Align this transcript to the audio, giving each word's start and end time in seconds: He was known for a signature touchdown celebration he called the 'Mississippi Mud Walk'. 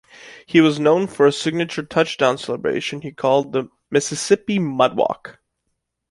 He 0.47 0.61
was 0.61 0.79
known 0.79 1.05
for 1.05 1.27
a 1.27 1.31
signature 1.31 1.83
touchdown 1.83 2.39
celebration 2.39 3.01
he 3.01 3.11
called 3.11 3.51
the 3.53 3.69
'Mississippi 3.91 4.57
Mud 4.57 4.97
Walk'. 4.97 5.37